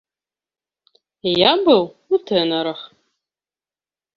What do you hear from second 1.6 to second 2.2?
быў у